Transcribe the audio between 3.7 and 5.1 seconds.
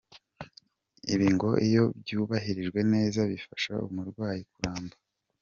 umurwayi kuramba.